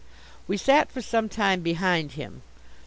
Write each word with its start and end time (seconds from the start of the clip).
We 0.47 0.57
sat 0.57 0.91
for 0.91 0.99
some 1.03 1.29
time 1.29 1.61
behind 1.61 2.13
him. 2.13 2.41